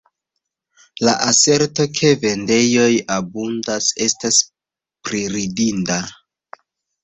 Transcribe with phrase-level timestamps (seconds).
[1.07, 4.43] La aserto, ke vendejoj abundas, estas
[5.07, 6.03] priridinda.